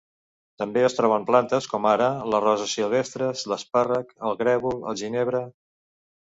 També 0.59 0.85
es 0.85 0.95
troben 0.99 1.27
plantes 1.27 1.67
com 1.73 1.85
ara: 1.89 2.07
les 2.35 2.41
roses 2.45 2.73
silvestres, 2.79 3.45
l'espàrrec, 3.53 4.11
el 4.31 4.41
grèvol, 4.41 4.81
el 4.93 4.99
ginebre. 5.05 5.45